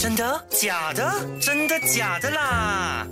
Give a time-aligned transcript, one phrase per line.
[0.00, 0.46] 真的？
[0.48, 1.12] 假的？
[1.38, 3.06] 真的假的啦？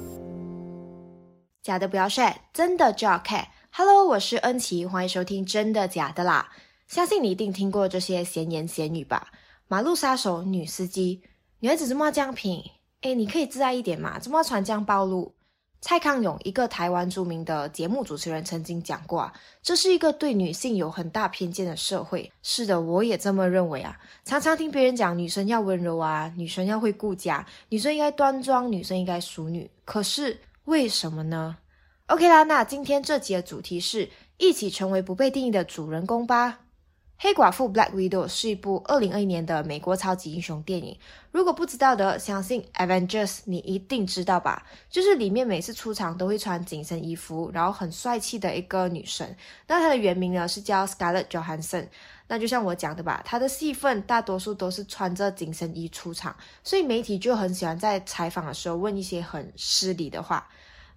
[1.63, 3.47] 假的不要晒，真的就要看。
[3.71, 6.51] Hello，我是恩琪，欢迎收听《真的假的啦》。
[6.87, 9.29] 相信你一定听过这些闲言闲语吧？
[9.66, 11.21] 马路杀手、女司机、
[11.61, 12.64] 女孩子怎么这样品，
[13.02, 14.18] 哎，你可以自爱一点嘛？
[14.18, 15.34] 怎么传这样暴露？
[15.81, 19.33] 蔡康永，一个台湾著名的节目主持人，曾经讲过啊，
[19.63, 22.31] 这是一个对女性有很大偏见的社会。
[22.43, 23.97] 是的，我也这么认为啊。
[24.25, 29.71] 常常听别人讲，女生要温柔啊，女生要会顾家，女生应该端庄，女生应该淑女。
[29.85, 31.57] 可是为什么呢
[32.09, 36.59] ？OK 啦，那今天这集的主题是一起成为不被定义的主人公吧。
[37.21, 40.97] 黑寡妇 Black Widow 是一部二零二一年的美国超级英雄电影。
[41.33, 44.65] 如果不知道的，相信 Avengers 你一定知道吧？
[44.89, 49.37] 就是里面每次出场都会穿紧身衣服，然后很帅气的一个女神。
[49.67, 51.89] 那她的原名呢是叫 Scarlett Johansson。
[52.29, 60.49] 那就像我讲的吧，她的戏份大多数都是穿着紧身衣出场，所以媒体就很喜欢在采访的时候问一些很失礼的话。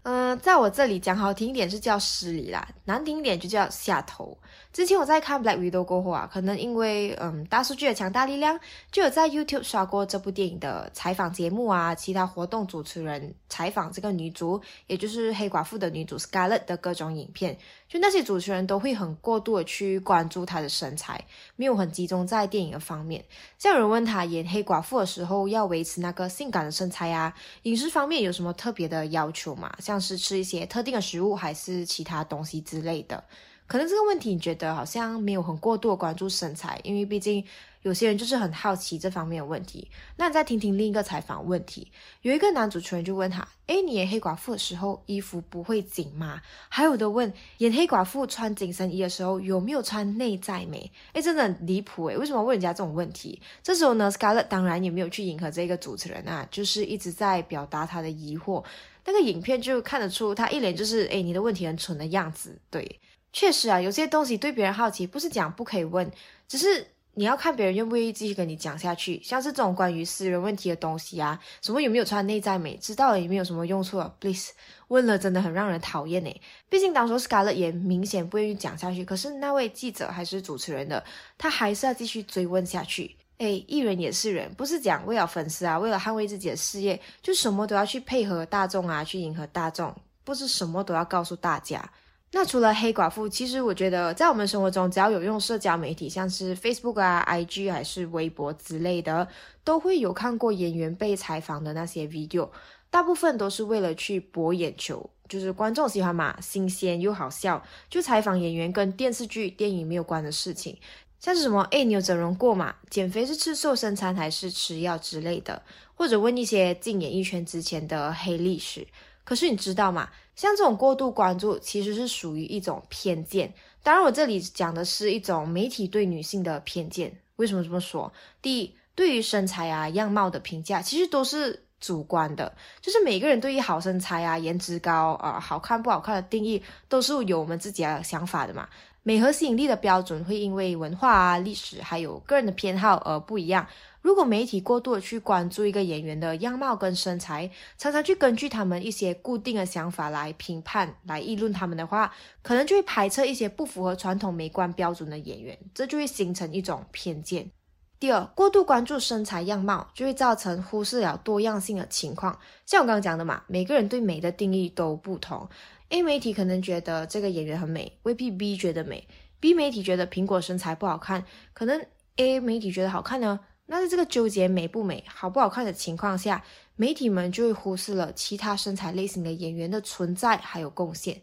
[0.03, 4.35] 嗯，在我这里讲好听一点是叫失礼啦，难听一点就叫下头。
[4.73, 8.59] 之前我在看《Black Widow》过后啊，可能因为嗯大数据的强大力量，
[8.91, 17.57] 就有在 YouTube 刷过这部电影的采访节目啊，其他活动主持人采访这个女主，也就是黑寡妇的女主 Scarlett 的各种影片。
[17.87, 21.23] 就那些主持人都会很过度的去关注她的身材，
[21.57, 23.23] 没有很集中在电影的方面。
[23.59, 29.69] 像有人问她演黑寡妇的时候要维持那个性感的身材啊，饮食方面有什么特别的要求吗？
[29.79, 33.21] 像像是吃一些特定的食物，还是其他东西之类的？
[33.67, 37.45] 可能这个问题你觉得好像没有很过度的关注身材，因为毕竟。
[37.83, 50.91] 有些人就是很好奇这方面的问题，那你再听听另一个采访问题，有一个男主持人就问他：“诶，你演黑寡妇的时候衣服不会紧吗？”还有的问演黑寡妇穿紧身衣的时候有没有穿内在美？
[51.13, 53.41] 诶，真的很离谱诶，为什么问人家这种问题？
[53.63, 58.63] 这时候呢，Scarlett 当然也没有去迎合这个主持人啊，就是一直在表达他的疑惑。
[59.05, 62.59] 那个影片就看得出他一脸就是诶，你的问题很蠢的样子。
[62.69, 62.99] 对，
[63.33, 66.11] 确实啊，有些东西对别人好奇不是讲不可以问，
[66.47, 66.85] 只是。
[67.21, 74.11] 你要看别人愿不愿意继续跟你讲下去，像是这种关于私人问题的东西啊，什么有没有穿内在美，知道了也没有什么用处啊。
[74.19, 74.53] Please，
[74.87, 76.41] 问了真的很让人讨厌诶。
[76.67, 81.03] 毕竟当初 Scarlett 也明显不愿意讲下去，可是那位记者还是主持人的，
[81.37, 83.15] 他还是要继续追问下去。
[83.37, 91.87] 诶，艺人也是人，不是讲为了粉丝啊，为了捍卫自己的事业，就什么都要去配合大众啊，去迎合大众，不是什么都要告诉大家。
[92.33, 99.27] 那除了黑寡妇，其实我觉得在我们生活中，只要有用社交媒体，像是 Facebook 啊、IG 还是微博之类的，
[99.65, 102.49] 都会有看过演员被采访的那些 video，
[102.89, 110.77] 大部分都是为了去博眼球，就是观众喜欢嘛，新鲜又好笑，就采访演员跟电视剧、电影没有关的事情，
[111.19, 112.75] 像是什么哎，你有整容过吗？
[112.89, 115.61] 减肥是吃瘦身餐还是吃药之类的，
[115.95, 118.87] 或者问一些进演艺圈之前的黑历史。
[119.23, 120.09] 可是你知道吗？
[120.35, 123.53] 像这种过度关注，其实是属于一种偏见。
[123.83, 127.15] 当然，我这里讲的是一种媒体对女性的偏见。
[127.35, 128.11] 为什么这么说？
[128.41, 132.55] 第一，对于身材啊、样貌的评价，其实都是主观的。
[132.81, 138.67] 就是每个人对于好身材啊、颜值高啊、好看不好看的定义，都是有我们自己的想法的嘛。
[139.03, 143.67] 美和吸引力的标准会因为文化啊、历史还有个人的偏好而不一样。
[144.01, 157.51] 如果媒体过度的去关注一个演员的样貌跟身材，常常去根据他们一些固定的想法来评判、来议论他们的话，可能就会排斥一些不符合传统美观标准的演员，这就会形成一种偏见。
[157.99, 162.39] 第二，过度关注身材样貌，就会造成忽视了多样性的情况。
[162.65, 165.47] 像我刚刚讲的嘛，每个人对美的定义都不同。
[165.89, 169.07] A 媒体可能觉得这个演员很美，未必 B 觉得美
[169.39, 171.23] ；B 媒体觉得苹果身材不好看，
[171.53, 171.85] 可能
[172.15, 173.39] A 媒体觉得好看呢。
[173.67, 176.43] 那在这个纠结美不美、好不好看的情况下，
[176.75, 181.21] 媒体们就会忽视了其他身材类型的演员的存在还有贡献。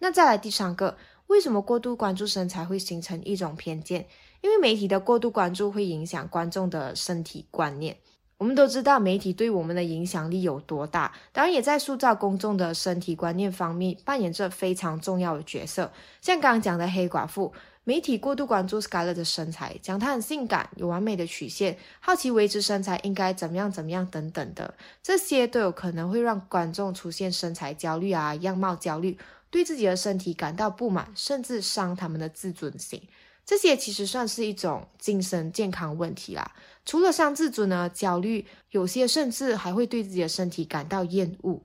[0.00, 0.98] 那再来第三个，
[1.28, 4.06] 为什么过度关注身材会形成一种偏见？
[4.42, 7.96] 因为媒体的过度关注会影响观众的身体观念。
[8.36, 15.90] 我们都知道媒体对我们的影响力有多大，当然也在塑造公众的身体观念方面扮演着非常重要的角色。
[16.20, 17.54] 像刚刚讲的黑寡妇。
[17.88, 29.16] 媒体过度关注 Scarlett 的身材，讲她很性感，有完美的曲线，好奇维持身材应该怎么样怎么样等等的，这些都有可能会让观众出现身材焦虑啊、样貌焦虑，
[29.50, 33.00] 对自己的身体感到不满，甚至伤他们的自尊心。
[33.44, 36.56] 这些其实算是一种精神健康问题啦。
[36.84, 41.62] 除了伤自尊呢，焦虑有些甚至还会对自己的身体感到厌恶。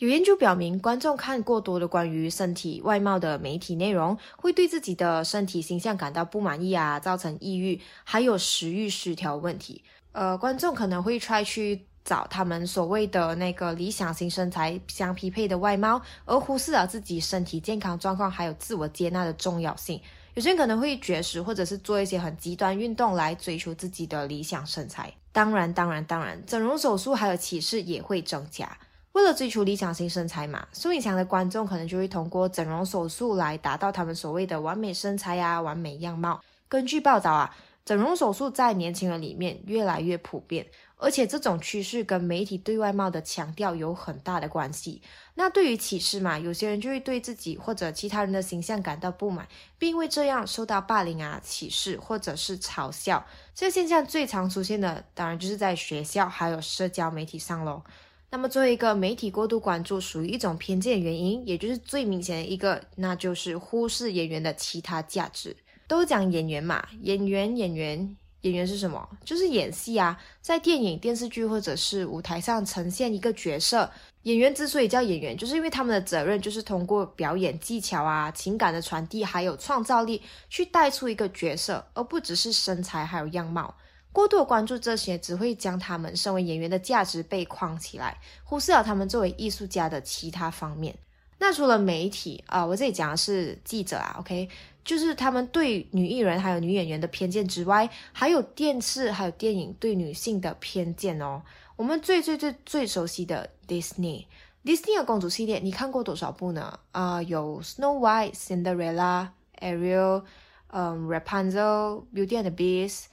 [0.00, 9.84] 有研究表明，观众看过多的关于身体外貌的媒体内容，会对自己的身体形象感到不满意啊，造成抑郁，还有食欲失调问题。
[10.12, 20.00] 呃，观众可能会 try 去找他们所谓的那个理想型身材相匹配的外貌，而忽视了自己身体健康状况还有自我接纳的重要性。
[20.32, 25.12] 有些人可能会绝食，或者是做一些很极端运动来追求自己的理想身材。
[25.30, 28.78] 当然，当然，当然，整容手术还有歧视也会增加。
[29.12, 36.40] 为了追求理想型身材嘛，受影响的观众可能就会通过整容手术来达到他们所谓的完美身材呀、完美样貌。
[36.68, 40.66] 根据报道啊，整容手术在年轻人里面越来越普遍。
[41.02, 45.00] 而且这种趋势跟媒体对外貌的强调有很大的关系。
[45.34, 49.48] 那对于歧视嘛，有些人就会对自己或者其他人的形象感到不满，
[49.78, 53.24] 并因为这样受到霸凌啊、歧视或者是嘲笑。
[53.54, 57.82] 这现象最常出现的，当然就是在学校还有社交媒体上喽。
[58.30, 65.56] 那么作为一个媒体过度关注属于一种偏见原因，也就是最明显的一个，那就是忽视演员的其他价值。
[65.88, 68.16] 都讲演员嘛，演员演员。
[68.42, 69.06] 演员是什么？
[69.22, 73.90] 就是演戏啊，在电影、电视剧或者是舞台上呈现一个角色。
[74.22, 83.74] 演员之所以叫演员，就是因为他们的责任就是通过表演技巧啊、情感的传递，还有创造力，去带出一个角色，而不只是身材还有样貌。
[84.12, 90.94] 过度关注这些，只会将他们身为演员的价值被框起来，忽视了他们作为艺术家的其他方面。
[91.38, 94.48] 那除了媒体啊，我这里讲的是记者啊，OK。
[94.82, 101.42] 就是他们对女艺人还有女演员的偏见之外，还有电视还有电影对女性的偏见哦。
[101.76, 106.80] 我们最最最最熟悉的 Disney，Disney 的公主系列，你看过多少部呢？
[106.92, 109.28] 啊，有 Snow White、Cinderella、
[109.60, 110.24] Ariel、
[110.68, 113.04] 嗯 Rapunzel、Beauty and the Beast、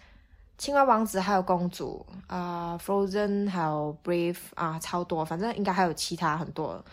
[0.58, 6.84] 青蛙王子还有公主啊，Frozen 还有 Brave 啊，超多，反正应该还有其他很多。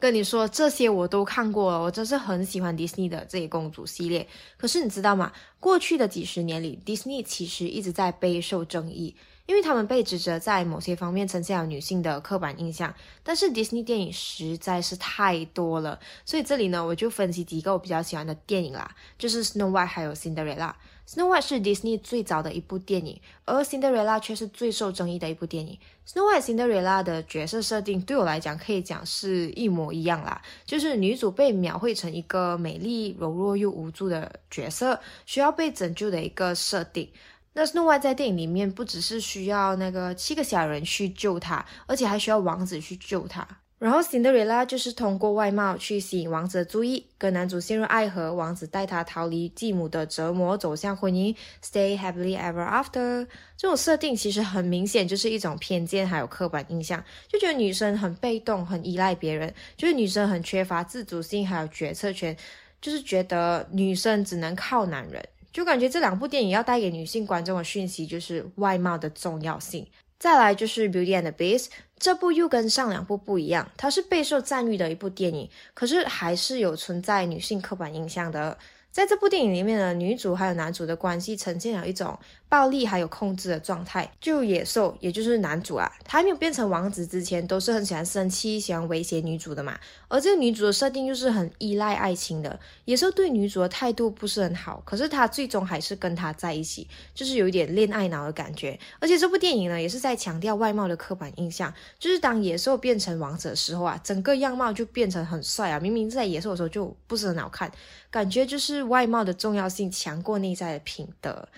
[0.00, 4.26] 跟你说这些我都看过了，我真是很喜欢迪士尼的这些公主系列。
[4.56, 5.32] 可是你知道吗？
[5.60, 9.14] 过去的几十年里，迪士尼其实一直在备受争议，
[9.46, 12.92] 因为他们被指责在某些方面呈现了女性的刻板印象。
[13.22, 20.72] 但是迪士尼电影实在是太多了，所以这里呢，我就分析几个我比较喜欢的电影啦，就是 Snow White 还有 Cinderella。
[21.06, 25.78] Snow White 是 Disney 最早的一部电影，而 Cinderella 却是最受争议的一部电影。
[26.06, 37.08] Snow White Cinderella 的角色设定对我来讲可以讲是一模一样啦，就是女主被描绘成一个美丽、柔弱又无助的角色，需要被拯救的一个设定。
[37.52, 43.46] 那 Snow White 在电影里面不只是需要那个七个小人去救她，而且还需要王子去救她。
[43.84, 53.26] 然后，Cinderella 就是通过外貌去吸引王子的注意，跟男主陷入爱河，王子带她逃离继母的折磨，走向婚姻，stay happily ever after。
[53.58, 62.34] 这种设定其实很明显就是一种偏见，还有刻板印象，就觉得女生很被动，很依赖别人，就是女生很缺乏自主性，还有决策权，
[62.80, 65.22] 就是觉得女生只能靠男人。
[65.52, 69.86] 就感觉这两部电影要带给女性观众的讯息就是外貌的重要性。
[70.18, 71.66] 再来就是《Beauty and the Beast》。
[72.04, 78.58] 这部又跟上两部不一样，它是备受赞誉的一部电影，可是还是有存在女性刻板印象的。
[78.90, 82.18] 在这部电影里面呢，女主还有男主的关系呈现了一种
[82.54, 84.08] 暴力还有控制的状态。
[84.20, 89.76] 就野兽，也就是男主啊，他还没有变成王子之前，都是很喜欢生气、喜欢威胁女主的嘛。
[90.06, 92.60] 而这个女主的设定就是很依赖爱情的。
[92.84, 98.78] 野兽对女主的态度不是很好，可是他最终还是跟她在一起，就是有一点恋爱脑的感觉。
[99.00, 105.80] 而且这部电影呢，也是在强调外貌的刻板印象，就是当野兽变成王者的时候啊，整个样貌就变成很帅啊。
[105.80, 107.70] 明明在野兽的时候就不是很好看。
[108.10, 111.48] 感觉就是外貌的重要性强过内在的品德。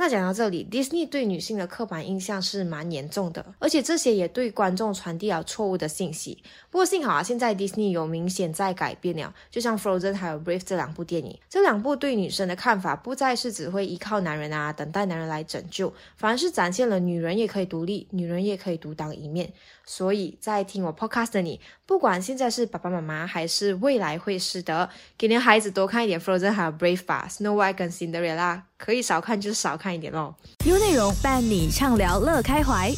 [0.00, 6.42] 那讲到这里，Disney 对女性的刻板印象是蛮严重的，而且这些也对观众传递了错误的信息。
[6.70, 19.52] 不过幸好啊，现在 Disney 有明显在改变了，就像 Frozen 还有 Brave 这两部电影，这两部对女生的看法不再是只会依靠男人啊，等待男人来拯救，反而是展现了女人也可以独立，女人也可以独当一面。
[19.90, 28.62] 所以在听我 Podcast 的你，不管现在是爸爸妈妈还是未来会是的，给您的孩子多看一点 Frozen 还有 Brave 吧，Snow White 跟 Cinderella。
[28.78, 30.36] 可以少看就少看一点喽。
[30.64, 32.92] 优内容伴你畅聊乐开怀。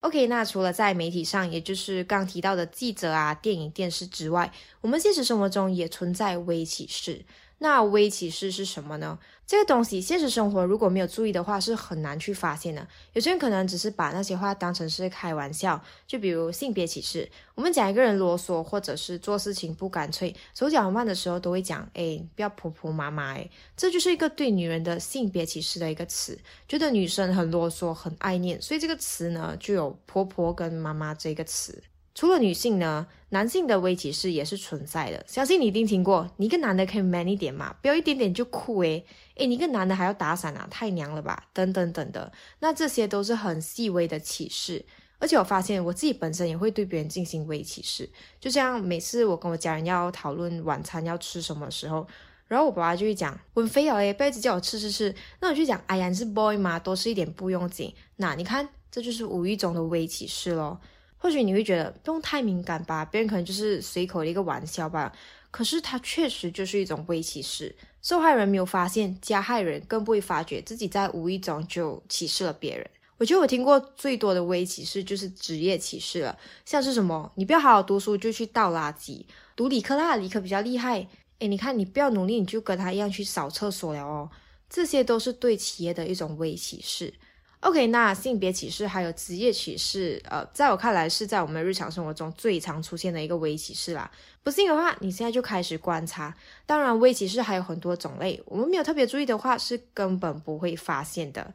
[0.00, 4.50] OK，那除了在媒体上，也就是刚提到的记者啊、电影、电视之外，
[4.80, 7.22] 我们现实生活中也存在微歧视。
[7.62, 9.18] 那微歧视是什么呢？
[9.46, 12.88] 这个东西现实生活如果没有注意的话，是很难去发现的。
[13.12, 17.30] 有些人可能只是把那些话当成是开玩笑，就比如性别歧视。
[17.54, 31.82] 我们讲一个人啰嗦，或者是做事情不干脆、手脚慢的时候，都会讲：“哎，不要婆婆妈妈。”哎，这就是一个对女人的性别歧视的一个词，觉得女生很啰嗦、很爱念，所以这个词呢就有婆婆跟妈妈这个词。
[32.20, 35.24] 除了女性呢，男性的微歧视也是存在的。
[35.26, 39.02] 相信你一定听过，你一个男的可以 man 一点嘛，不要一点点就哭诶。
[39.36, 42.30] 诶，你一个男的还要打伞啊，太娘了吧，等等等的。
[42.58, 44.84] 那这些都是很细微的歧视。
[45.18, 48.06] 而且我发现我自己本身也会对别人进行微歧视，
[48.38, 52.06] 就像每次我跟我家人要讨论晚餐要吃什么时候，
[52.48, 55.14] 然后我爸爸就会讲我肥了诶，不要一直叫我吃吃吃。
[55.40, 57.94] 那我就讲，哎呀，你是 boy 嘛，多吃一点不用紧。
[58.16, 60.78] 那你看，这就是无意中的微歧视咯。
[61.22, 65.12] 或许你会觉得不用太敏感吧，别人可能就是随口的一个玩笑吧。
[65.50, 72.88] 可是它确实就是一种微歧视，受害人没有发现，加害人更不会发觉自己在无意中就歧视了别人。
[73.18, 81.06] 我觉得我听过最多的微歧视就是职业歧视了，像是什么你不要好好读书就去倒垃圾，读理科啦，理科比较厉害，
[81.40, 84.30] 诶，你看你不要努力你就跟他一样去扫厕所了哦，
[84.70, 87.12] 这些都是对企业的一种微歧视。
[87.60, 94.10] OK，那性别歧视还有职业歧视，呃，在我看来是在我们日常生活中最常出现的一个微歧视啦。
[94.42, 96.34] 不信的话，你现在就开始观察。
[96.64, 101.52] 当然，微歧视还有很多种类，我们没有特别注意的话，是根本不会发现的。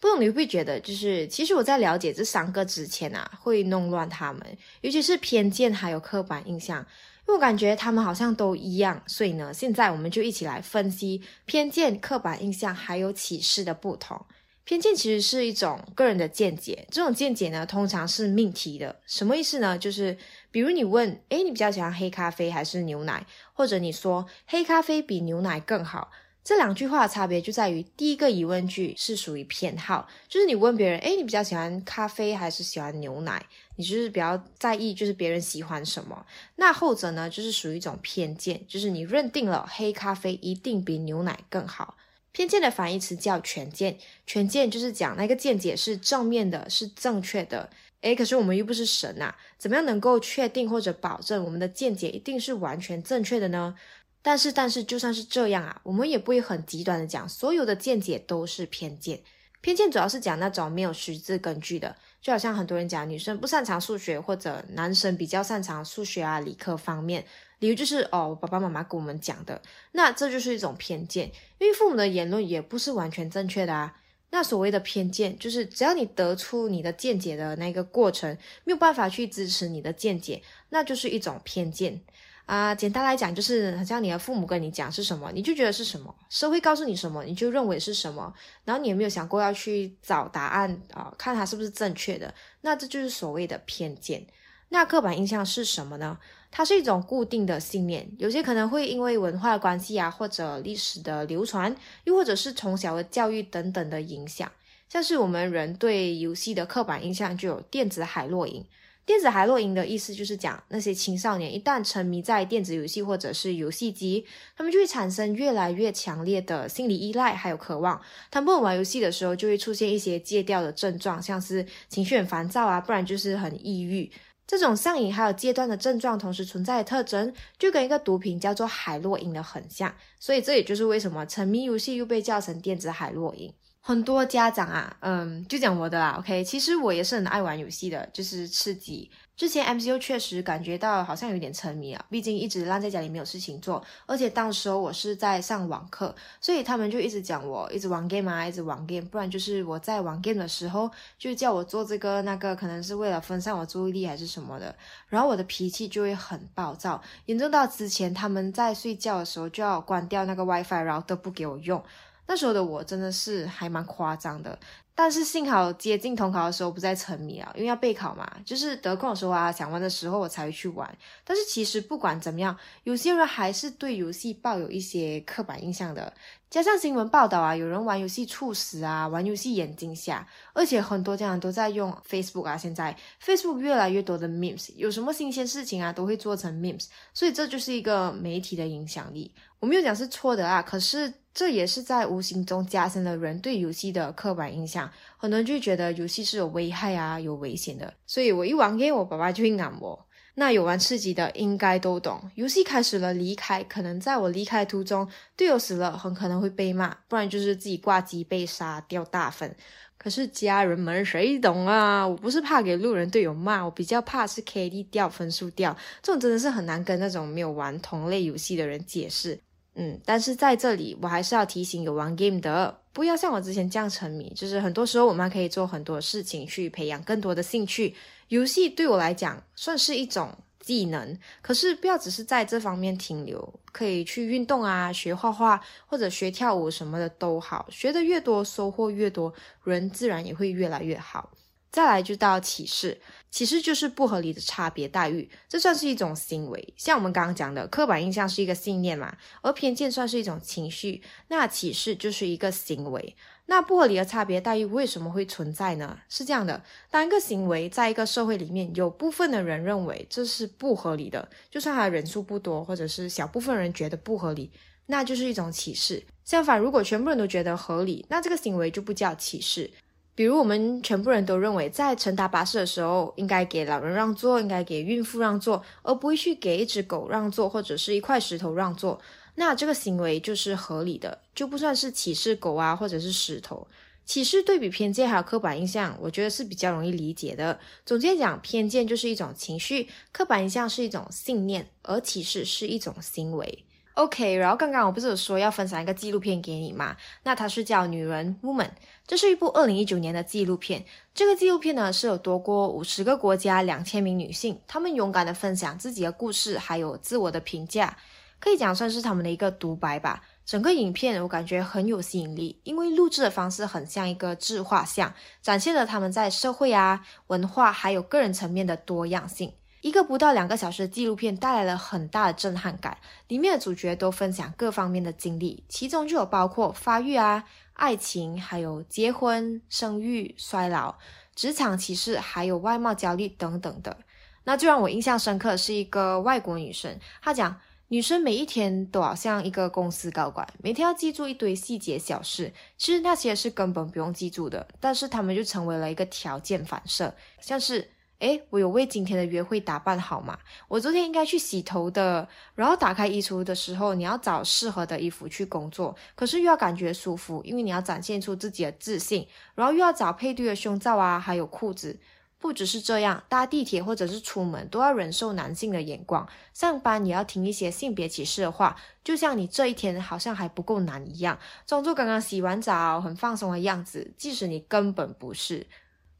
[0.00, 9.00] 不懂你会不会觉得，就是其实我在了解这三个之前啊，会弄乱他们，尤其是偏见还有刻板印象，因为我感觉他们好像都一样。
[9.06, 14.20] 所以呢，现在我们就一起来分析偏见、刻板印象还有歧视的不同。
[14.64, 18.96] 偏见其实是一种个人的见解，这种见解呢，通常是命题的。
[19.06, 19.78] 什么意思呢？
[19.78, 20.16] 就是
[20.50, 23.26] 比如你问，诶，你比较喜欢黑咖啡还是牛奶？
[23.52, 26.10] 或者你说黑咖啡比牛奶更好。
[26.42, 33.44] 这两句话的差别就在于，第一个疑问句是属于偏好，就是你问别人，哎，你比较喜欢咖啡还是喜欢牛奶？
[33.76, 36.24] 你就是比较在意，就是别人喜欢什么。
[36.56, 41.96] 那后者呢，就是属于一种偏见，就是你认定了黑咖啡一定比牛奶更好。
[42.34, 47.70] 偏见的反义词叫全见，全见就是讲那个见解是正面的，是正确的。
[48.00, 53.76] 诶，可是我们又不是神呐，怎么样能够确定或者保证我们的见解一定是完全正确的呢？
[54.20, 59.20] 但是，但是，就算是这样啊，我们也不会很极端的讲所有的见解都是偏见。
[59.60, 67.24] 偏见主要是讲那种没有实质根据的，就好像很多人讲女生不擅长数学，或者男生比较擅长数学啊、理科方面，
[67.64, 69.58] 理由就是哦，爸爸妈妈跟我们讲的。
[69.92, 73.96] 那这就是一种偏见，因为父母的言论也不是完全正确的啊。
[74.28, 81.98] 那所谓的偏见，就是只要你得出你的见解的那个过程没有办法去支持你的见解，那就是一种偏见。
[82.44, 88.34] 啊，简单来讲，就是好像你的父母跟你讲是什么，你就觉得是什么；社会告诉你什么，你就认为是什么。
[88.66, 92.34] 然后你也没有想过要去找答案啊，看它是不是正确的。
[92.60, 94.26] 那这就是所谓的偏见。
[94.68, 96.18] 那刻板印象是什么呢？
[96.56, 104.48] 它是一种固定的信念，有些可能会因为文化关系啊，或者历史的流传，又或者是从小的教育等等的影响。
[104.88, 108.64] 像是我们人对游戏的刻板印象，就有电子海洛因。
[109.04, 114.24] 电子海洛因的意思就是讲那些青少年一旦沉迷在电子游戏或者是游戏机，
[114.56, 118.00] 他们就会产生越来越强烈的心理依赖，还有渴望。
[118.30, 124.08] 他们不玩游戏的时候，就会出现一些戒掉的症状，像是情绪很烦躁啊，不然就是很抑郁。
[124.46, 129.94] 这种上瘾还有戒断的症状同时存在的特征，就跟一个毒品叫做海洛因的很像。
[130.20, 133.52] 所以这也就是为什么沉迷游戏又被叫成电子海洛因。
[133.80, 139.10] 很多家长啊，嗯，就讲我的啦，OK，其实我也是很爱玩游戏的，就是吃鸡。
[139.36, 150.88] 之前 MCU 确实感觉到好像有点沉迷啊，毕竟一直烂在家里没有事情做，而且当时候我是在上网课，所以他们就一直讲我一直玩 game 啊，一直玩 game，不然就是我在玩 game 的时候
[151.18, 154.74] 就叫我做这个那个，可能是为了分散我注意力还是什么的，
[155.08, 161.82] 然后我的脾气就会很暴躁，严重到之前他们在睡觉的时候就要关掉那个 WiFi，然后都不给我用。
[162.26, 164.58] 那时候的我真的是还蛮夸张的，
[164.94, 170.96] 但是幸好接近统考的时候不再沉迷啊，因为要备考嘛，就是得空的时候啊，想玩的时候我才会去玩。
[171.24, 176.12] 但是其实不管怎么样，有些人还是对游戏抱有一些刻板印象的。
[176.48, 189.34] 加上新闻报道啊，有人玩游戏猝死啊，玩游戏眼睛瞎，而且很多家长都在用 Facebook 啊，现在 Facebook 越来越多的 memes，有什么新鲜事情啊，都会做成 memes，所以这就是一个媒体的影响力。
[189.58, 200.06] 我没有讲是错的啊，可是这也是在无形中加深了人对游戏的刻板印象，很多人就觉得游戏是有危害啊，有危险的，所以我一玩 game，我爸爸就会喊我。
[200.36, 209.54] 那有玩刺激的应该都懂，游戏开始了离开，可能在我离开途中队友死了，很可能会被骂，不然就是自己挂机被杀掉大分。
[209.96, 212.06] 可是家人们谁懂啊？
[212.06, 219.38] 我不是怕给路人队友骂，我比较怕是 KD 掉分数掉，这种真的是很难跟那种没有玩同类游戏的人解释。
[219.76, 224.32] 嗯，但是在这里我还是要提醒有玩 game 的，不要像我之前这样沉迷。
[224.34, 227.94] 就是很多时候我们可以做很多事情去培养更多的兴趣。
[228.28, 241.30] 游戏对我来讲算是一种技能，可是不要只是在这方面停留，可以去运动啊，学画画或者学跳舞什么的都好，学的越多收获越多，人自然也会越来越好。
[241.74, 243.00] 再来就到歧视，
[243.32, 246.72] 歧视就是不合理的差别待遇，这算是一种行为。
[246.76, 253.16] 像我们刚刚讲的，刻板印象是一个信念嘛，而偏见算是一种情绪，那歧视就是一个行为。
[253.46, 255.98] 那不合理的差别待遇为什么会存在呢？
[256.08, 256.62] 是这样的，
[256.92, 264.52] 当一个行为在一个社会里面有部分的人认为这是不合理的，就算他人数不多，或者是小部分人觉得不合理，
[264.86, 266.04] 那就是一种歧视。
[266.24, 269.68] 相反，如果全部人都觉得合理，那这个行为就不叫歧视。
[270.14, 279.00] 比如，我们全部人都认为，在乘搭巴士的时候，应该给老人让座，应该给孕妇让座，而不会去给一只狗让座，或者是一块石头让座。
[279.34, 283.66] 那这个行为就是合理的，就不算是歧视狗啊，或者是石头。
[284.06, 287.58] 歧视对比偏见还有刻板印象，我觉得是比较容易理解的。
[287.84, 293.64] 总结讲，偏见就是一种情绪，刻板印象是一种信念，而歧视是一种行为。
[293.94, 296.96] OK，然后刚刚我不是有说要分享一个纪录片给你吗？
[297.22, 298.64] 那它是叫《女人 Woman》，
[299.06, 300.84] 这是一部二零一九年的纪录片。
[301.14, 307.96] 这个纪录片呢是有多过五十个国家两千名女性，她们勇敢的分享自己的故事，还有自我的评价，
[308.40, 310.24] 可以讲算是他们的一个独白吧。
[310.44, 319.52] 整个影片我感觉很有吸引力，因为录制的方式很像一个自画像，展现了他们在社会啊、文化还有个人层面的多样性。
[319.84, 322.96] 一个不到两个小时的纪录片带来了很大的震撼感，
[323.28, 330.96] 里面的主角都分享各方面的经历，其中就有包括发育啊、爱情，还有结婚、生育、衰老、
[331.34, 333.98] 职场歧视，还有外貌焦虑等等的。
[334.44, 347.90] 那最让我印象深刻的是一个外国女生，她讲女生每一天都好像一个公司高管，每天要记住一堆细节小事，其实那些是根本不用记住的，但是他们就成为了一个条件反射，像是。
[348.20, 350.38] 诶，我有为今天的约会打扮好吗？
[350.68, 352.26] 我昨天应该去洗头的。
[352.54, 359.26] 然后打开衣橱的时候，你要找适合的衣服去工作，可是又要感觉舒服，因为你要展现出自己的自信。
[359.54, 361.98] 然后又要找配对的胸罩啊，还有裤子。
[362.38, 375.66] 不只是这样，搭地铁或者是出门都要忍受男性的眼光，上班也要听一些性别歧视的话，就像你这一天好像还不够难一样，装作刚刚洗完澡很放松的样子，即使你根本不是。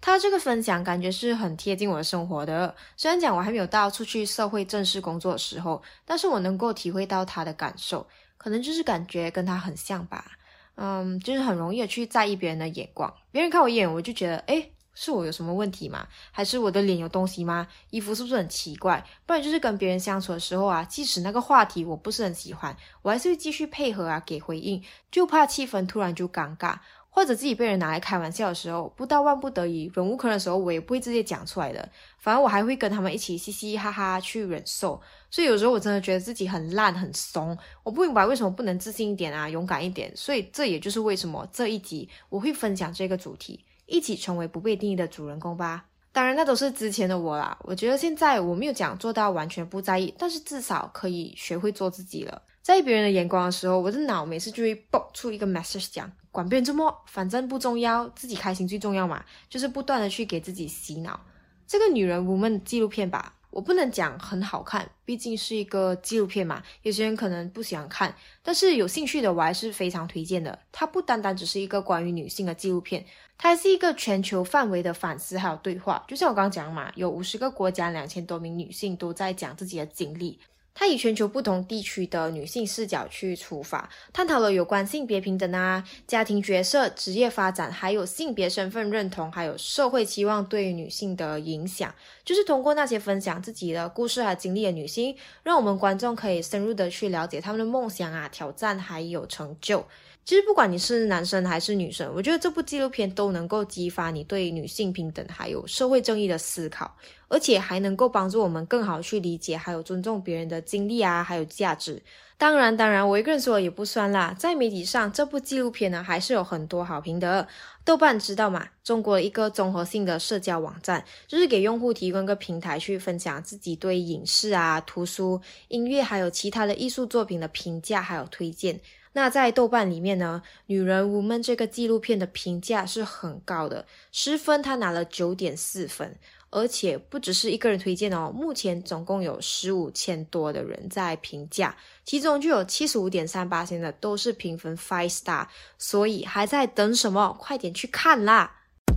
[0.04, 10.26] 他这个分享感觉是很贴近我的生活的，虽然讲我还没有到出去社会正式工作的时候，但是我能够体会到他的感受，可能就是感觉跟他很像吧。
[10.74, 16.06] 嗯，就是很容易的去在意别人的眼光，别人看我一眼，我就觉得，诶，是我有什么问题吗？
[16.30, 17.66] 还是我的脸有东西吗？
[17.88, 19.02] 衣服是不是很奇怪？
[19.24, 26.76] 不然就是跟别人相处的时候啊，即使那个话题我不是很喜欢，我还是会继续配合啊，给回应，就怕气氛突然就尴尬。
[27.14, 31.88] 或者自己被人拿来开玩笑的时候，不到万不得已、忍无可忍的时候，我也不会直接讲出来的。
[32.18, 35.00] 反而我还会跟他们一起嘻嘻哈哈去忍受。
[35.30, 37.56] 所以有时候我真的觉得自己很烂、很怂。
[37.84, 40.10] 我不明白为什么不能自信一点啊，勇敢一点。
[40.16, 45.84] 所以这也就是为什么这一集我会分享这个主题，一起成为不被定义的主人公吧。
[46.10, 47.56] 当然，那都是之前的我啦。
[47.62, 52.42] 我觉得现在我没有讲做到完全不在意，但是至少可以学会做自己了。
[52.60, 56.10] 在意别人的眼光的时候，我的脑每次就会蹦出一个 message 讲。
[56.34, 59.24] 管别人怎么，反正不重要，自己开心最重要嘛。
[59.48, 61.20] 就是不断的去给自己洗脑。
[61.64, 66.60] 这个女人 woman 纪录片吧，我不能讲很好看，毕竟是一个纪录片嘛。
[66.82, 70.58] 有些人可能不喜欢看，但是有兴趣的我还是非常推荐的。
[70.72, 73.06] 它不单单只是一个关于女性的纪录片，
[73.38, 76.04] 它还是一个全球范围的反思还有对话。
[76.08, 80.40] 就像我刚刚讲嘛，有五十个国家两千多名女性都在讲自己的经历。
[80.74, 91.94] 他以全球不同地区的女性视角去出发，探讨了有关性别平等啊、家庭角色、职业发展，还有性别身份认同，还有社会期望对女性的影响。
[92.24, 99.86] 就是通过那些分享自己的故事和经历的女性，让我们观众可以深入的去了解她们的梦想啊、挑战还有成就。
[100.24, 106.96] 其实不管你是男生还是女生，我觉得这部纪录片都能够激发你对女性平等还有社会正义的思考，
[107.28, 112.02] 而且还能够帮助我们更好去理解还有尊重别人的经历啊，还有价值。
[112.36, 117.46] 当然，当然，我一个人说也不算啦，在媒体上这部纪录片呢还是有很多好评的。
[117.84, 118.66] 豆瓣知道吗？
[118.82, 128.80] 中国一个综合性的社交网站，就是给用户提供一个平台去分享自己对影视啊、图书、音乐还有其他的艺术作品的评价还有推荐。
[129.14, 136.16] 那在豆瓣里面呢，《女人 Woman》这个纪录片的评价是很高的，十分它拿了九点四分。
[136.50, 145.48] 而且不只是一个人推荐哦，目前总共有十五千多的人在评价，其中就有七十五点三八星的都是评分 five star，
[145.78, 147.36] 所以还在等什么？
[147.40, 148.52] 快点去看啦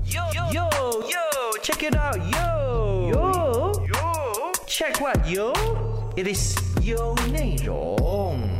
[0.05, 5.51] ！Yo yo yo check it out yo yo yo check what yo
[6.15, 8.56] it is 有内容。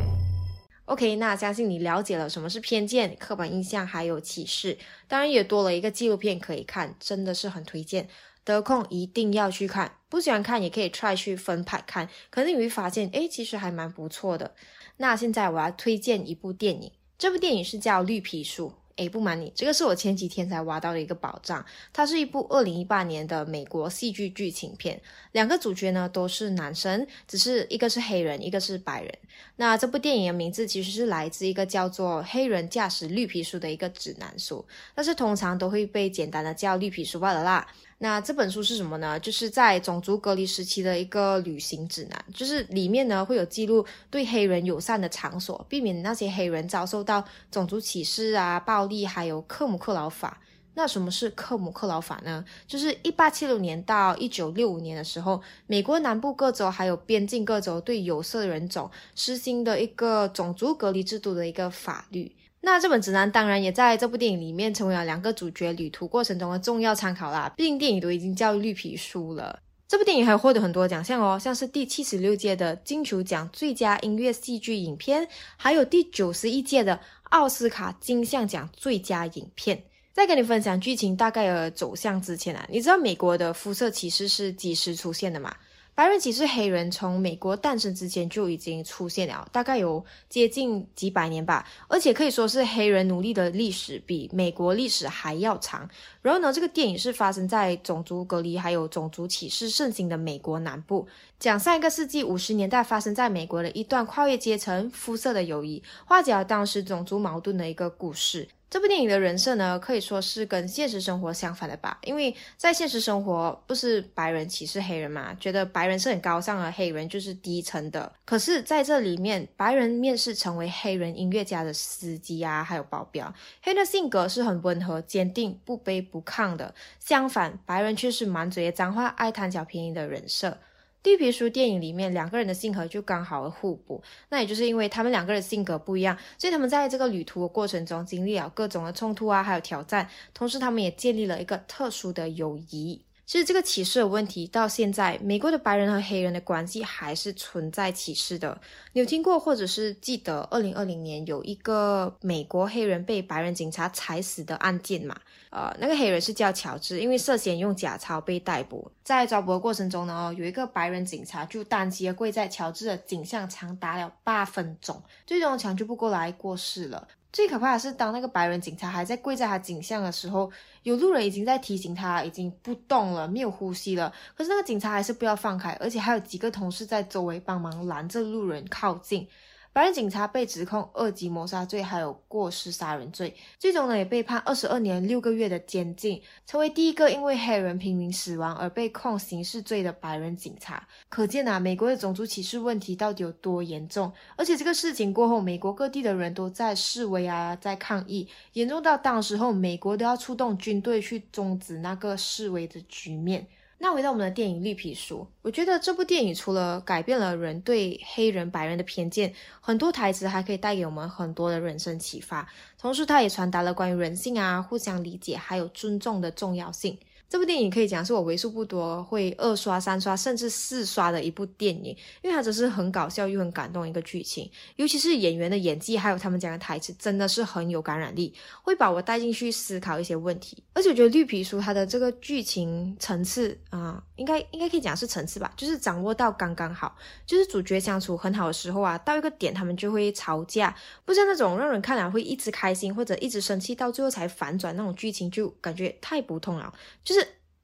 [0.88, 8.08] OK，那相信你了解了什么是偏见、刻板印象还有歧视，当然也多了一个纪录片可以看，真的是很推荐。
[8.42, 14.54] 得空一定要去看，不喜欢看也可以 try 去分派看，可能你会发现，诶，其实还蛮不错的。
[14.96, 18.68] 那现在我要推荐一部电影，这部电影是叫《绿皮书》。
[18.98, 21.64] 诶，不瞒你，这个是我前几天才挖到的一个宝藏。
[21.92, 25.00] 它是一部二零一八年的美国戏剧剧情片，
[25.32, 29.14] 两个主角呢都是男生，只是一个是黑人，一个是白人。
[29.56, 37.66] 那这部电影的名字其实是来自一个叫做《黑人驾驶绿皮书》的一个指南书，但是通常都会被简单的叫绿皮书罢了啦。
[38.00, 39.18] 那这本书是什么呢？
[39.18, 50.40] 就是在种族隔离时期的一个旅行指南，就是里面呢会有记录对黑人友善的场所，避免那些黑人遭受到种族歧视啊、暴力，还有克姆克劳法。
[50.74, 52.44] 那什么是克姆克劳法呢？
[52.68, 62.30] 就是一八七六年到一九六五年的时候，美国南部各州还有边境各州对有色人种实行的一个种族隔离制度的一个法律。
[62.70, 67.52] 那这本指南当然也在这部电影里面成为了两个主角旅途过程中的重要参考啦。
[67.56, 69.58] 毕竟电影都已经叫绿皮书了。
[69.88, 75.26] 这部电影还获得很多奖项哦，像是第七十六届的金球奖最佳音乐戏剧影片，
[75.56, 77.00] 还有第九十一届的
[77.30, 79.82] 奥斯卡金像奖最佳影片。
[80.12, 85.54] 在跟你分享剧情大概的走向之前啊，你知道美国的肤色歧视是几时出现的吗？
[85.98, 95.90] 白人歧视黑人从美国诞生之前就已经出现了，大概有接近几百年吧，而且可以说是黑人奴隶的历史比美国历史还要长。
[96.22, 101.08] 然后呢，这个电影是发生在种族隔离还有种族歧视盛行的美国南部，
[101.40, 108.46] 讲上一个世纪五十年代发生在美国的一段跨越阶层肤色的友谊，化解了当时种族矛盾的一个故事。
[108.70, 111.98] 这部电影的人设呢，可以说是跟现实生活相反的吧？
[112.04, 118.12] 因为在现实生活，不是白人歧视黑人嘛，觉得白人是很高尚，而黑人就是低层的。
[118.26, 126.74] 可是在这里面，白人面试成为黑人音乐家的司机啊，还有保镖，黑人的性格是很温和、坚定、不卑不亢的。
[126.98, 130.58] 相反，白人却是满嘴脏话、爱贪小便宜的人设。
[131.04, 143.02] 绿皮书电影里面两个人的性格就刚好互补，那也就是因为他们两个人性格不一样，所以他们在这个旅途的过程中经历了各种的冲突啊，还有挑战，同时他们也建立了一个特殊的友谊。
[143.28, 148.58] 其实这个歧视的问题到现在，美国的白人和黑人的关系还是存在歧视的。
[148.94, 155.14] 你有听过或者是记得二零二零年有一个美国黑人被白人警察踩死的案件吗？
[155.50, 158.90] 呃，那个黑人是叫乔治，因为涉嫌用假钞被逮捕。
[159.04, 167.06] 在抓捕的过程中呢，有一个白人警察就单膝跪在乔治的颈项长达了八分钟，最终抢救不过来过世了。
[167.30, 170.50] 最可怕的是，当那个白人警察还在跪在他颈项的时候，
[170.82, 174.12] 有路人已经在提醒他已经不动了，没有呼吸了。
[174.34, 179.28] 可是那个警察还是不要放开，而且还有几个同事在周围帮忙拦着路人靠近。
[179.72, 190.86] 白人警察被指控二级谋杀罪，还有过失杀人罪，最终呢也被判二十二年六个月的监禁，成为第一个因为黑人平民死亡而被控刑事罪的白人警察。
[191.08, 194.12] 可见啊，美国的种族歧视问题到底有多严重？
[194.36, 203.46] 而且这个事情过后，美国各地的人都在示威啊，在抗议，严重到当时候美国都要出动军队去终止那个示威的局面。
[203.80, 216.98] 那回到我们的电影《绿皮书》，我觉得这部电影除了改变了人对黑人、白人的偏见，很多台词还可以带给我们很多的人生启发，同时它也传达了关于人性啊、互相理解还有尊重的重要性。
[217.28, 230.56] 这部电影可以讲是我为数不多会二刷、三刷甚至四刷的一部电影，因为它真是很搞笑又很感动一个剧情，尤其是演员的演技还有他们讲的台词，真的是很有感染力，会把我带进去思考一些问题。
[230.72, 246.72] 而且我觉得《绿皮书》它的这个剧情层次啊，应该应该可以讲是层次吧，就是掌握到刚刚好，就是主角相处很好的时候啊，到一个点他们就会吵架，不像那种让人看了会一直开心或者一直生气，到最后才反转那种剧情，就感觉太不痛了，
[247.04, 247.17] 就是。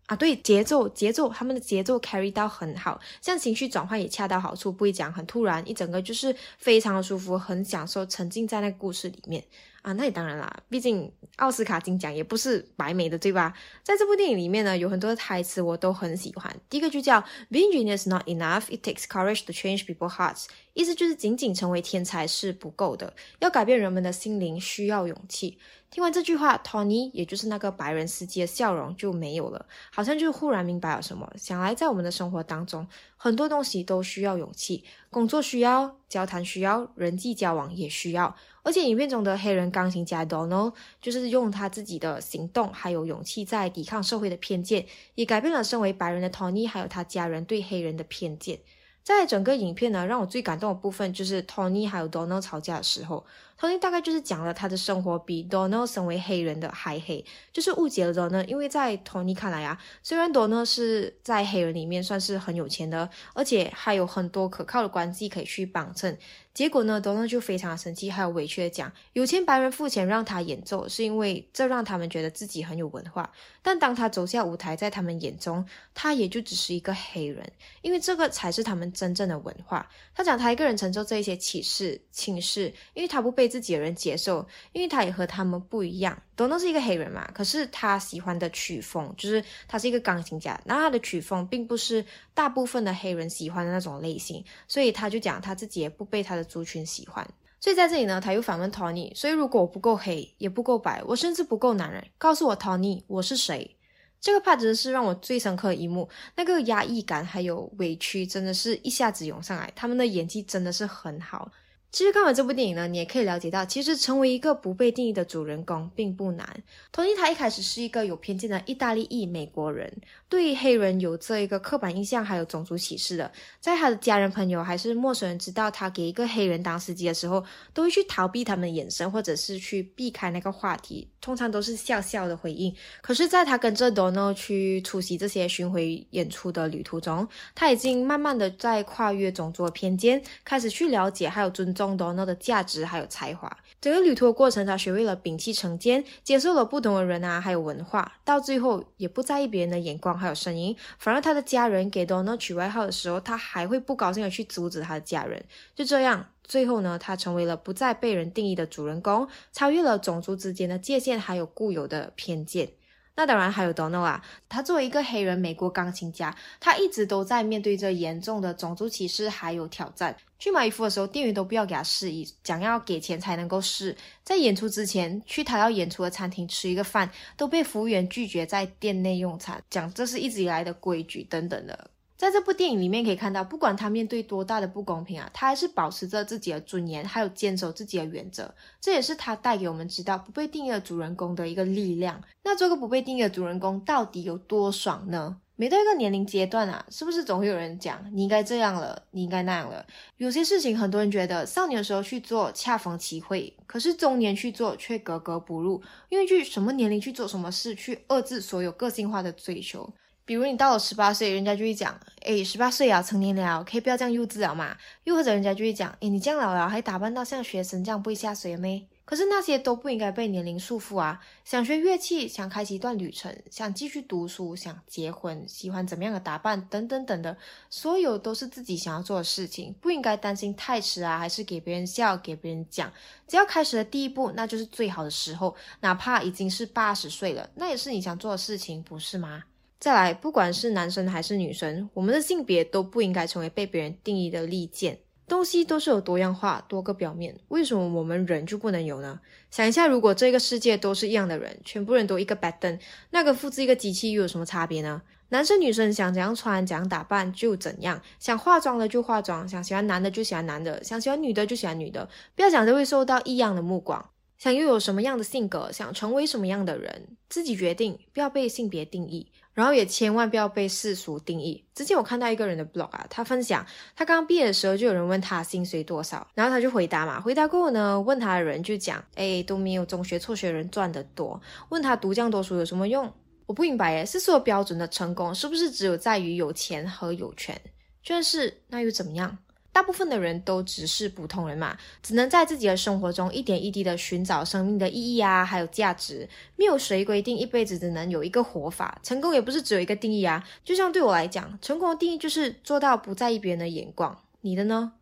[0.07, 9.43] 啊，对，节奏节奏，他们的节奏 carry 到很好，像情绪转换也恰到好处，不会讲很突然，一整个就是非常的舒服，很享受沉浸在那个故事里面。
[9.85, 13.53] 啊，那也当然啦，毕竟奥斯卡金奖也不是白没的，对吧？
[13.83, 16.57] 在这部电影里面呢，有很多的台词我都很喜欢。
[16.70, 25.59] 第一个就叫 “Being genius not enough, it takes courage to change people's hearts”，意思就是仅仅成为天才是不够的，要改变人们的心灵需要勇气。
[25.90, 31.31] 听完这句话，Tony 也就是那个白人司机的笑容就没有了，好像就忽然明白了什么。
[31.37, 38.35] 想来在我们的生活当中，很多东西都需要勇气，工作需要，交谈需要，人际交往也需要。
[38.64, 48.59] 而且影片中的黑人钢琴家 Donald 就是用他自己的行动还有勇气，在抵抗社会的偏见，也改变了身为白人的 Tony 还有他家人对黑人的偏见。
[49.05, 53.24] 在整个影片呢，让我最感动的部分就是 Tony 还有 Donald 吵架的时候。
[53.64, 58.44] Tony 大概就是讲了他的生活比 Dono 身为黑人的还黑，就是误解了 Dono。
[58.44, 66.18] 因为在 Tony 看来啊，虽然 Dono 是在黑人里面算是很有钱的，而且还有很多可靠的关系可以去帮衬。
[66.53, 73.33] 结果呢，Dono 就非常的生气，还有委屈的讲，有钱白人付钱让他演奏，是因为这让他们觉得自己很有文化。
[73.61, 77.50] 但当他走下舞台，在他们眼中，他也就只是一个黑人，
[77.81, 79.90] 因为这个才是他们真正的文化。
[80.14, 83.54] 他讲他一个人承受这一些歧视、轻视，因为他不被。
[83.55, 86.21] 自己的人接受，因为他也和他们不一样。
[86.35, 97.25] 董东是一个黑人嘛，可是他喜欢的曲风就是他是一个钢琴家，那他的曲风并不是大部分的黑人喜欢的那种类型，所以他就讲他自己也不被他的族群喜欢。
[97.61, 103.77] 所以在这里呢，他又反问 Tony：，所以如果我不够黑，也不够白，我甚至不够男人，告诉我 Tony，我是谁？
[104.21, 109.71] 这个 part 真的是让我最深刻的一幕，那个压抑感还有委屈，真的是一下子涌上来。
[109.77, 111.53] 他们的演技真的是很好。
[111.94, 116.64] 其实看完这部电影呢，你也可以了解到，其实成为一个不被定义的主人公并不难。
[116.90, 119.96] 托尼他一开始是一个有偏见的意大利裔美国人，
[120.28, 123.30] 对黑人有这一个刻板印象，还有种族歧视的。
[123.61, 132.74] 在他的家人、朋友还是陌生人知道他给一个黑人当司机的时候，都会去逃避他们的眼神，或者是去避开那个话题，通常都是笑笑的回应。
[133.00, 141.96] 可是，在他跟着 Dono 去出席这些巡回演出的旅途中，他已经慢慢的在跨越种族的偏见，开始去了解还有尊重。
[141.96, 155.42] Dono 的价值还有才华，整个旅途的过程，他学会了摒弃成见，接受了不同的人啊，还有文化，到最后也不在意别人的眼光还有声音，反而他的家人给 Dono 取外号的时候，他还会不高兴的去阻止他的家人。
[155.74, 162.70] 就这样，最后呢，他成为了不再被人定义的主人公，超越了种族之间的界限，还有固有的偏见。
[163.16, 170.16] 那当然还有 Donald 啊，他作为一个黑人美国钢琴家，他一直都在面对着严重的种族歧视还有挑战。
[170.40, 173.96] 去买衣服的时候，店员都不要给他试衣，讲要给钱才能够试。
[174.24, 181.92] 在演出之前，去他要演出的餐厅吃一个饭，都被服务员拒绝在店内用餐，讲这是一直以来的规矩等等的。
[182.24, 188.54] 在这部电影里面可以看到，不管他面对多大的不公平啊，他还是保持着自己的尊严，还有坚守自己的原则。
[188.80, 192.18] 这也是他带给我们知道不被定义的主人公的一个力量。
[192.42, 195.37] 那做个不被定义的主人公到底有多爽呢？
[195.56, 199.84] 每到一个年龄阶段啊，是不是总会有人讲你应该这样了，你应该那样了？
[200.16, 209.92] 有些事情很多人觉得少年的时候去做恰逢其会，可是中年去做却格格不入，因为去什么年龄去做什么事，去遏制所有个性化的追求。
[210.24, 214.76] 比如你到了十八岁，人家就会讲，哎，十八岁啊，成年了，可以不要这样幼稚了嘛？
[215.04, 218.88] 又或者人家就会讲，哎，你这样老了还打扮到像学生这样，不会下水没？
[219.04, 221.20] 可是那些都不应该被年龄束缚啊！
[221.44, 227.37] 想学乐器，想开启一段旅程，想继续读书，想结婚，喜欢怎么样的打扮，等等等的，
[227.68, 232.90] 所有都是自己想要做的事情，不应该担心太迟啊，还是给别人笑，给别人讲。
[233.28, 239.44] 只要开始的第一步，那就是最好的时候，哪怕已经是八十岁了，那也是你想做的事情，不是吗？
[239.85, 244.99] 再来，不管是男生还是女生，我们的性别都不应该成为被别人定义的利剑。
[245.29, 249.20] 东西都是有多样化，多个表面，为什么我们人就不能有呢？
[249.51, 255.03] 想一下，如果这个世界都是一样的人，全部人都一个 button，那个复制一个机器又有什么差别呢？
[255.29, 264.09] 男生女生想怎样穿、怎样打扮就怎样，想化妆的就化妆，想喜欢男的就喜欢男的，想喜欢女的就喜欢女的，不要讲就会受到异样的目光。
[264.38, 269.31] 想拥有什么样的性格，想成为什么样的人，自己决定，不要被性别定义。
[269.55, 271.64] 然后也千万不要被世俗定义。
[271.75, 273.64] 之前我看到一个人的 blog 啊，他分享
[273.97, 281.40] 他刚毕业的时候就有人问他薪水多少，然后他就回答嘛，回答过后呢，问他的人就讲，哎，都没有中学辍学人赚得多。
[281.71, 283.11] 问他读这样多书有什么用？
[283.47, 287.55] 我不明白，耶，世俗的标准的成功是不是只有在于有钱和有权？
[288.03, 289.38] 就算是那又怎么样？
[289.74, 296.28] 大部分的人都只是普通人嘛，只能在自己的生活中一点一滴的寻找生命的意义啊，还有价值。
[296.54, 300.46] 没有谁规定一辈子只能有一个活法，成功也不是只有一个定义啊。
[300.64, 304.16] 就像对我来讲，成功的定义就是做到不在意别人的眼光。
[304.42, 304.92] 你的呢？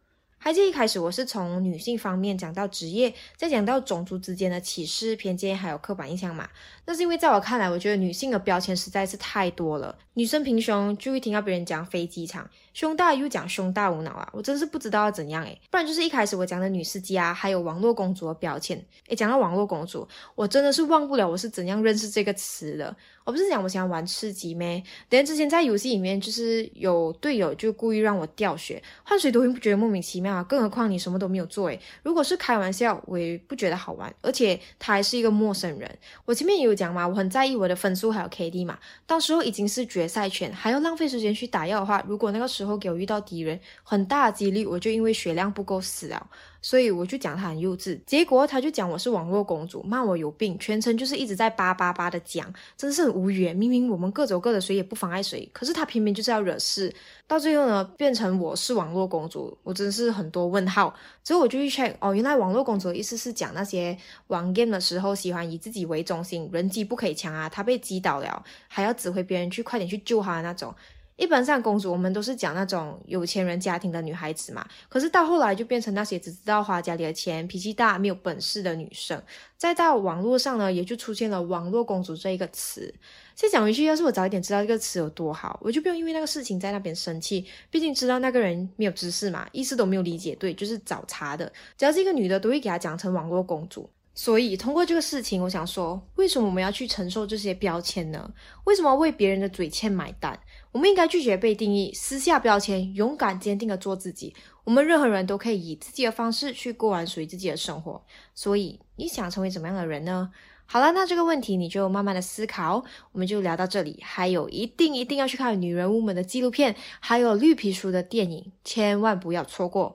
[0.45, 6.49] 还记得一开始我是从女性方面讲到职业，再讲到种族之间的歧视、偏见，还有刻板印象嘛？
[6.85, 9.97] 那是因为在我看来，我觉得女性的标签实在是太多了。
[10.15, 14.29] 女生平胸就会听到别人讲飞机场，胸大又讲胸大无脑啊！
[14.33, 18.77] 我真是不知道要怎样诶不然就是一开始我讲的女司机啊，还有网络公主的标签。
[19.07, 22.95] 诶讲到网络公主，我真的是忘不了我是怎样认识这个词的。
[23.25, 24.83] 我不是讲我喜欢玩吃鸡咩？
[25.09, 30.43] 等之前在游戏里面就是有队友就故意让我掉血，换谁都会不觉得莫名其妙啊！
[30.45, 34.13] 更何况你什么都没有做诶如果是开玩笑，我也不觉得好玩。
[34.23, 38.79] 而且他还是一个陌生人，我前面也有讲嘛，我很在意我的分数还有 KD 嘛。
[39.07, 46.29] 到时候已经是决赛圈，还要浪费时间去打药的话，如果那个时候给我遇到敌人，很大的几率我就因为血量不够死了。
[46.63, 53.53] 所以我就讲他很幼稚，结果他就讲我是网络公主，骂我有病，全程就是一直在叭叭叭的讲，真是很无语。
[53.53, 56.95] 明明我们各走各的，谁也不妨碍谁，可是他偏偏就是要惹事，
[57.27, 60.95] 到最后呢，变成我是网络公主，我真是很多问号。
[61.25, 63.99] 之后我就去 check，哦，原来网络公主的意思是讲那些
[64.29, 70.73] 玩 game 的时候喜欢以自己为中心，人机不可以抢啊，他被击倒了，还要指挥别人去快点去救他的那种。
[71.17, 79.23] 一般上公主我们都是讲那种有钱人家庭的女孩子嘛，可是到后来就变成那些只知道花家里的钱、脾气大、没有本事的女生。
[79.57, 82.93] 再到网络上呢，也就出现了“网络公主”这一个词。
[83.35, 87.47] 再讲回去，要是我早一点知道这个词有多好，我就不用因为那个事情在那边生气。
[87.71, 91.53] 毕竟知道那个人没有知识嘛，意思都没有理解对，就是找茬的。
[91.77, 93.89] 只要是一个女的，都会给她讲成网络公主。
[94.15, 98.31] 所以通过这个事情，我想说，为什么我们要去承受这些标签呢？
[98.65, 100.39] 为什么为别人的嘴欠买单？
[100.73, 104.35] 我们应该拒绝被定义，撕下标签，勇敢坚定的做自己。
[104.65, 108.03] 我们任何人都可以以自己的方式去过完属于自己的生活。
[108.35, 110.31] 所以你想成为怎么样的人呢？
[110.65, 112.83] 好了，那这个问题你就慢慢的思考。
[113.13, 119.95] 我们就聊到这里，还有一定一定要去看女人物们的纪录片，还有绿皮书的电影，千万不要错过。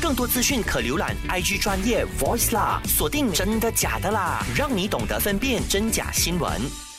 [0.00, 6.93] 更多资讯可浏览 IG 专业 Voice 啦，锁定真的假的啦，让你懂得分辨真假新闻。